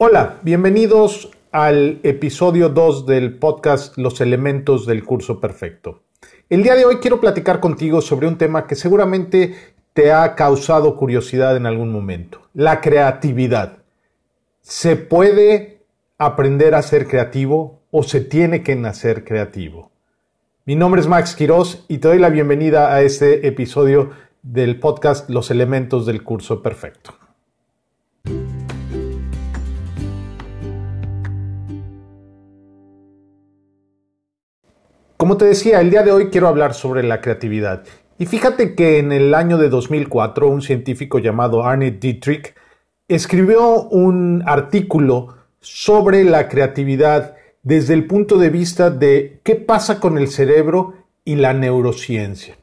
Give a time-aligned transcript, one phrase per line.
[0.00, 6.02] Hola, bienvenidos al episodio 2 del podcast Los elementos del curso perfecto.
[6.48, 9.56] El día de hoy quiero platicar contigo sobre un tema que seguramente
[9.94, 13.78] te ha causado curiosidad en algún momento, la creatividad.
[14.62, 15.80] ¿Se puede
[16.16, 19.90] aprender a ser creativo o se tiene que nacer creativo?
[20.64, 24.10] Mi nombre es Max Quiroz y te doy la bienvenida a este episodio
[24.44, 27.14] del podcast Los elementos del curso perfecto.
[35.18, 37.82] Como te decía, el día de hoy quiero hablar sobre la creatividad.
[38.20, 42.54] Y fíjate que en el año de 2004 un científico llamado Arne Dietrich
[43.08, 50.18] escribió un artículo sobre la creatividad desde el punto de vista de qué pasa con
[50.18, 50.94] el cerebro
[51.24, 52.56] y la neurociencia.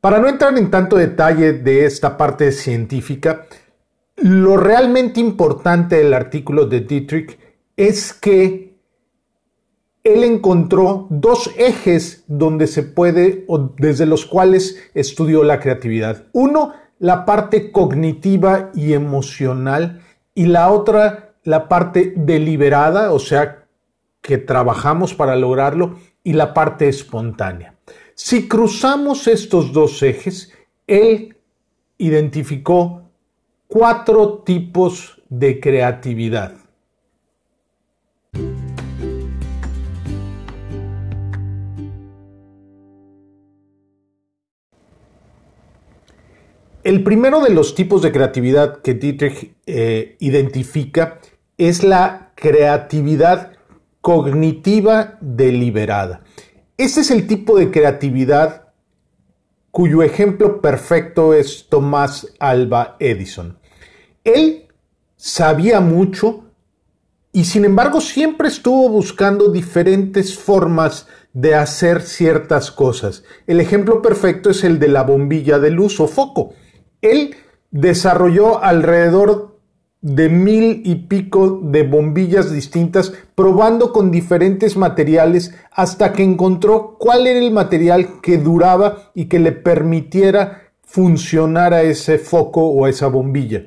[0.00, 3.46] Para no entrar en tanto detalle de esta parte científica,
[4.16, 7.38] lo realmente importante del artículo de Dietrich
[7.76, 8.71] es que
[10.04, 16.24] él encontró dos ejes donde se puede, o desde los cuales estudió la creatividad.
[16.32, 20.02] Uno, la parte cognitiva y emocional,
[20.34, 23.66] y la otra, la parte deliberada, o sea,
[24.20, 27.76] que trabajamos para lograrlo, y la parte espontánea.
[28.14, 30.52] Si cruzamos estos dos ejes,
[30.86, 31.36] él
[31.98, 33.10] identificó
[33.66, 36.61] cuatro tipos de creatividad.
[46.84, 51.20] El primero de los tipos de creatividad que Dietrich eh, identifica
[51.56, 53.52] es la creatividad
[54.00, 56.24] cognitiva deliberada.
[56.76, 58.72] Este es el tipo de creatividad
[59.70, 63.58] cuyo ejemplo perfecto es Thomas Alba Edison.
[64.24, 64.66] Él
[65.14, 66.46] sabía mucho
[67.32, 73.22] y sin embargo siempre estuvo buscando diferentes formas de hacer ciertas cosas.
[73.46, 76.54] El ejemplo perfecto es el de la bombilla de luz o foco.
[77.02, 77.34] Él
[77.70, 79.58] desarrolló alrededor
[80.00, 87.26] de mil y pico de bombillas distintas, probando con diferentes materiales hasta que encontró cuál
[87.26, 92.90] era el material que duraba y que le permitiera funcionar a ese foco o a
[92.90, 93.64] esa bombilla.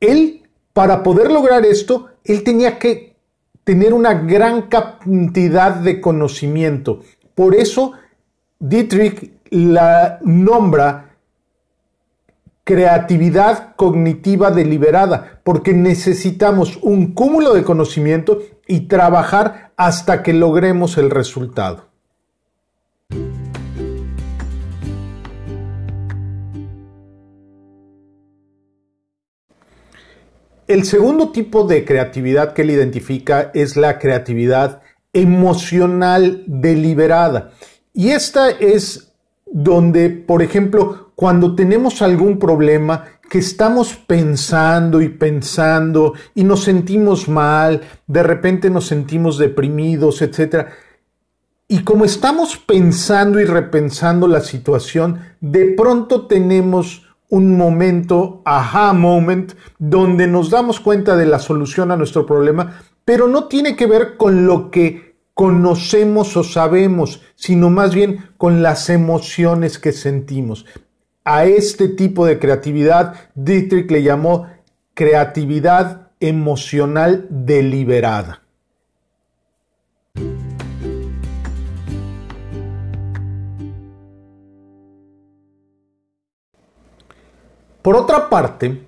[0.00, 0.42] Él,
[0.72, 3.16] para poder lograr esto, él tenía que
[3.64, 7.02] tener una gran cantidad de conocimiento.
[7.34, 7.92] Por eso,
[8.58, 11.07] Dietrich la nombra
[12.68, 21.08] creatividad cognitiva deliberada, porque necesitamos un cúmulo de conocimiento y trabajar hasta que logremos el
[21.08, 21.86] resultado.
[30.66, 34.82] El segundo tipo de creatividad que él identifica es la creatividad
[35.14, 37.52] emocional deliberada.
[37.94, 39.07] Y esta es
[39.52, 47.28] donde, por ejemplo, cuando tenemos algún problema que estamos pensando y pensando y nos sentimos
[47.28, 50.68] mal, de repente nos sentimos deprimidos, etc.
[51.66, 59.52] Y como estamos pensando y repensando la situación, de pronto tenemos un momento, aha moment,
[59.78, 64.16] donde nos damos cuenta de la solución a nuestro problema, pero no tiene que ver
[64.16, 65.07] con lo que
[65.38, 70.66] conocemos o sabemos, sino más bien con las emociones que sentimos.
[71.22, 74.48] A este tipo de creatividad Dietrich le llamó
[74.94, 78.42] creatividad emocional deliberada.
[87.80, 88.82] Por otra parte,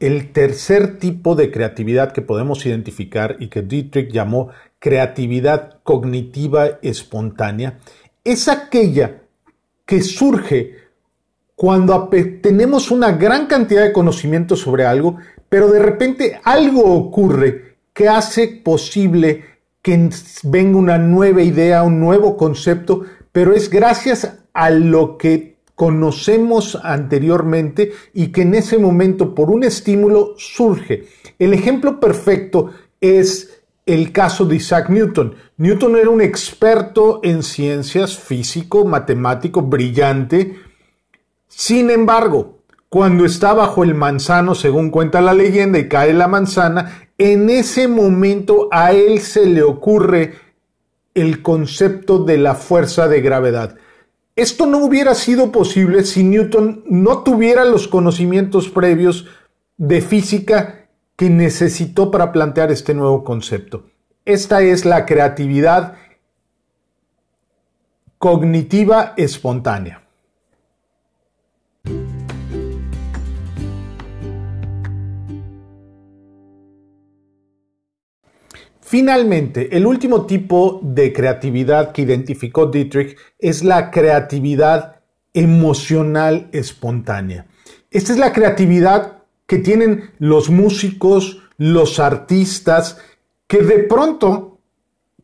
[0.00, 7.78] el tercer tipo de creatividad que podemos identificar y que Dietrich llamó creatividad cognitiva espontánea
[8.24, 9.22] es aquella
[9.84, 10.74] que surge
[11.54, 12.08] cuando
[12.42, 15.16] tenemos una gran cantidad de conocimiento sobre algo,
[15.48, 19.44] pero de repente algo ocurre que hace posible
[19.80, 20.10] que
[20.42, 27.92] venga una nueva idea, un nuevo concepto, pero es gracias a lo que conocemos anteriormente
[28.12, 31.06] y que en ese momento por un estímulo surge.
[31.38, 35.36] El ejemplo perfecto es el caso de Isaac Newton.
[35.58, 40.56] Newton era un experto en ciencias, físico, matemático, brillante,
[41.46, 42.58] sin embargo,
[42.88, 47.88] cuando está bajo el manzano, según cuenta la leyenda, y cae la manzana, en ese
[47.88, 50.34] momento a él se le ocurre
[51.14, 53.76] el concepto de la fuerza de gravedad.
[54.36, 59.26] Esto no hubiera sido posible si Newton no tuviera los conocimientos previos
[59.78, 63.86] de física que necesitó para plantear este nuevo concepto.
[64.26, 65.94] Esta es la creatividad
[68.18, 70.05] cognitiva espontánea.
[78.88, 85.00] Finalmente, el último tipo de creatividad que identificó Dietrich es la creatividad
[85.34, 87.46] emocional espontánea.
[87.90, 92.98] Esta es la creatividad que tienen los músicos, los artistas,
[93.48, 94.60] que de pronto,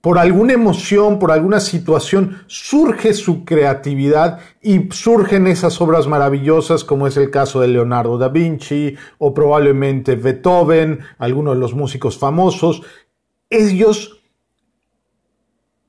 [0.00, 7.06] por alguna emoción, por alguna situación, surge su creatividad y surgen esas obras maravillosas como
[7.06, 12.82] es el caso de Leonardo da Vinci o probablemente Beethoven, algunos de los músicos famosos,
[13.50, 14.20] ellos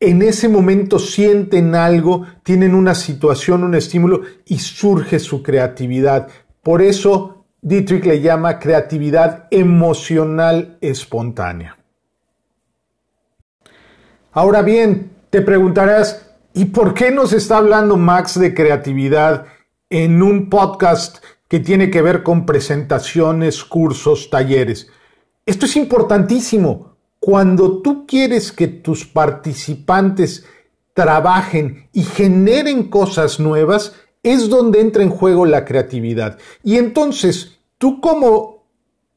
[0.00, 6.28] en ese momento sienten algo, tienen una situación, un estímulo y surge su creatividad.
[6.62, 11.76] Por eso Dietrich le llama creatividad emocional espontánea.
[14.32, 19.46] Ahora bien, te preguntarás, ¿y por qué nos está hablando Max de creatividad
[19.90, 24.88] en un podcast que tiene que ver con presentaciones, cursos, talleres?
[25.44, 26.89] Esto es importantísimo
[27.20, 30.46] cuando tú quieres que tus participantes
[30.94, 36.38] trabajen y generen cosas nuevas, es donde entra en juego la creatividad.
[36.64, 38.64] Y entonces, tú como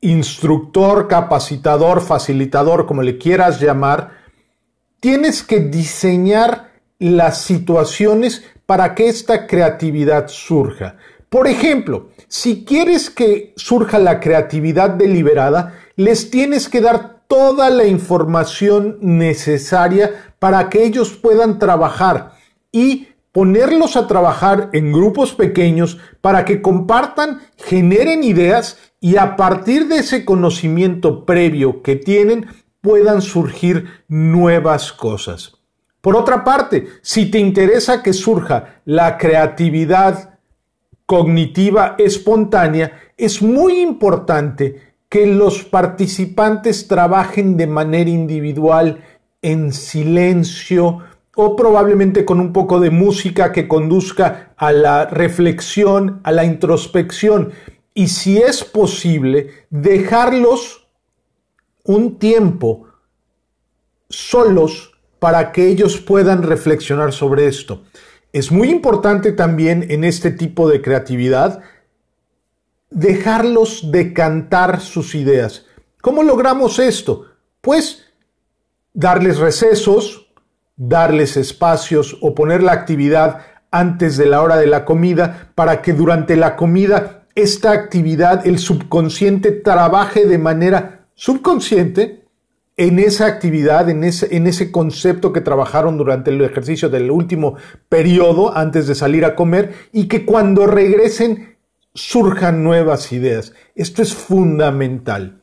[0.02, 4.12] instructor, capacitador, facilitador, como le quieras llamar,
[5.00, 10.98] tienes que diseñar las situaciones para que esta creatividad surja.
[11.30, 17.86] Por ejemplo, si quieres que surja la creatividad deliberada, les tienes que dar toda la
[17.86, 22.34] información necesaria para que ellos puedan trabajar
[22.72, 29.88] y ponerlos a trabajar en grupos pequeños para que compartan, generen ideas y a partir
[29.88, 32.46] de ese conocimiento previo que tienen
[32.82, 35.54] puedan surgir nuevas cosas.
[36.02, 40.38] Por otra parte, si te interesa que surja la creatividad
[41.08, 49.04] cognitiva espontánea, es muy importante que los participantes trabajen de manera individual,
[49.44, 51.02] en silencio
[51.36, 57.52] o probablemente con un poco de música que conduzca a la reflexión, a la introspección
[57.94, 60.88] y si es posible, dejarlos
[61.84, 62.88] un tiempo
[64.10, 67.84] solos para que ellos puedan reflexionar sobre esto.
[68.32, 71.62] Es muy importante también en este tipo de creatividad
[72.94, 75.66] dejarlos decantar sus ideas.
[76.02, 77.26] ¿Cómo logramos esto?
[77.62, 78.06] Pues
[78.94, 80.28] darles recesos,
[80.76, 83.40] darles espacios o poner la actividad
[83.72, 88.60] antes de la hora de la comida para que durante la comida esta actividad, el
[88.60, 92.24] subconsciente, trabaje de manera subconsciente
[92.78, 97.56] en esa actividad, en ese, en ese concepto que trabajaron durante el ejercicio del último
[97.90, 101.53] periodo antes de salir a comer y que cuando regresen
[101.94, 103.54] surjan nuevas ideas.
[103.76, 105.42] Esto es fundamental.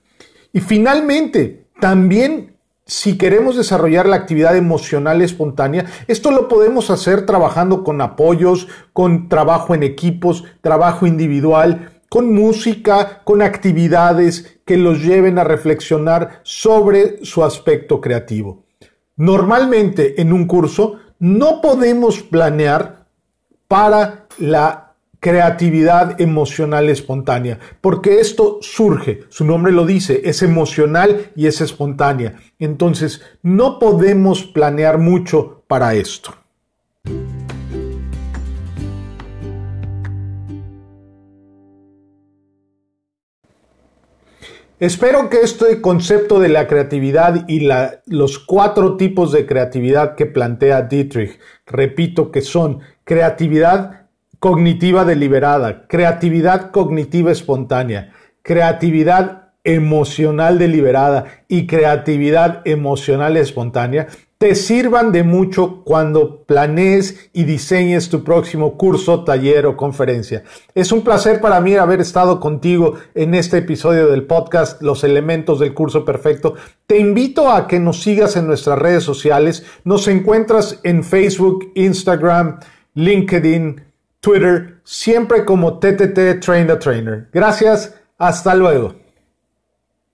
[0.52, 2.56] Y finalmente, también
[2.90, 9.28] si queremos desarrollar la actividad emocional espontánea, esto lo podemos hacer trabajando con apoyos, con
[9.28, 17.24] trabajo en equipos, trabajo individual, con música, con actividades que los lleven a reflexionar sobre
[17.24, 18.64] su aspecto creativo.
[19.14, 23.06] Normalmente en un curso no podemos planear
[23.68, 24.89] para la
[25.20, 32.40] creatividad emocional espontánea, porque esto surge, su nombre lo dice, es emocional y es espontánea.
[32.58, 36.34] Entonces, no podemos planear mucho para esto.
[44.80, 47.68] Espero que este concepto de la creatividad y
[48.06, 53.99] los cuatro tipos de creatividad que plantea Dietrich, repito que son creatividad
[54.40, 64.08] cognitiva deliberada, creatividad cognitiva espontánea, creatividad emocional deliberada y creatividad emocional espontánea
[64.40, 70.44] te sirvan de mucho cuando planees y diseñes tu próximo curso, taller o conferencia.
[70.74, 75.60] Es un placer para mí haber estado contigo en este episodio del podcast Los elementos
[75.60, 76.54] del curso perfecto.
[76.86, 79.66] Te invito a que nos sigas en nuestras redes sociales.
[79.84, 82.60] Nos encuentras en Facebook, Instagram,
[82.94, 83.89] LinkedIn,
[84.20, 87.28] Twitter, siempre como TTT Train the Trainer.
[87.32, 88.94] Gracias, hasta luego.